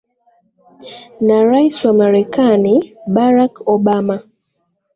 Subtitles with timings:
[1.21, 4.17] na rais wa marekani barack obama